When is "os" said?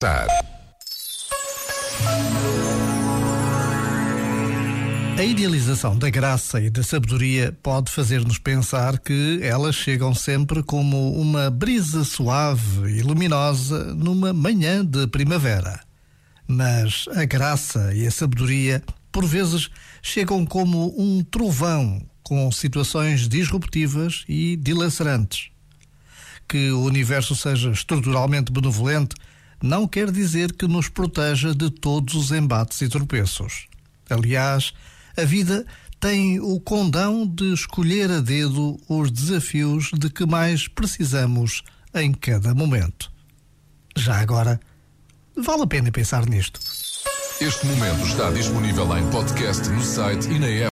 32.14-32.30, 38.88-39.10